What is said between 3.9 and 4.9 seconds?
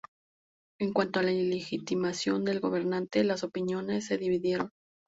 se dividieron.